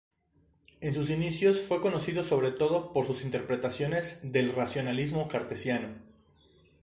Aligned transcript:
En 0.79 0.95
sus 0.95 1.11
inicios 1.11 1.59
fue 1.61 1.79
conocido 1.79 2.23
sobre 2.23 2.49
todo 2.51 2.91
por 2.91 3.05
sus 3.05 3.21
interpretaciones 3.21 4.19
del 4.23 4.51
racionalismo 4.51 5.27
cartesiano. 5.27 5.89